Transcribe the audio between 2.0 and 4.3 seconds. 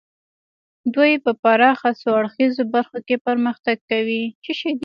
څو اړخیزو برخو کې پرمختګ کوي